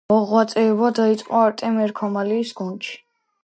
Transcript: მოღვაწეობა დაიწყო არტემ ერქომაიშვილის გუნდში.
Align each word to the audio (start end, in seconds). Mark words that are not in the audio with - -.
მოღვაწეობა 0.11 0.89
დაიწყო 1.01 1.37
არტემ 1.49 1.79
ერქომაიშვილის 1.85 2.59
გუნდში. 2.63 3.01